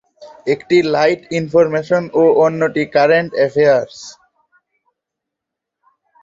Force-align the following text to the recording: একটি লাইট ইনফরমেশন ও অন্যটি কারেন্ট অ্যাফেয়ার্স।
একটি 0.47 0.77
লাইট 0.93 1.21
ইনফরমেশন 1.39 2.03
ও 2.13 2.23
অন্যটি 2.45 2.83
কারেন্ট 2.95 3.31
অ্যাফেয়ার্স। 3.37 3.97